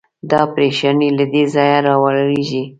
دا 0.29 0.41
پرېشاني 0.53 1.09
له 1.17 1.25
دې 1.31 1.43
ځایه 1.53 1.77
راولاړېږي. 1.87 2.63